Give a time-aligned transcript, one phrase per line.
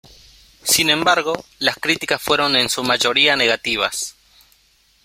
[0.63, 4.15] Sin embargo, las críticas fueron en su mayoría negativas.